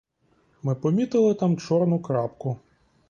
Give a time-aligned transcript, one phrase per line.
[0.63, 2.57] Ми помітили там чорну крапку.